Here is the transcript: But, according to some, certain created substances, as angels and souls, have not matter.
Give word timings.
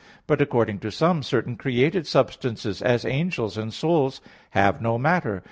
But, 0.25 0.41
according 0.41 0.79
to 0.79 0.89
some, 0.91 1.21
certain 1.21 1.55
created 1.57 2.07
substances, 2.07 2.81
as 2.81 3.05
angels 3.05 3.55
and 3.55 3.71
souls, 3.71 4.19
have 4.49 4.81
not 4.81 4.97
matter. 4.97 5.39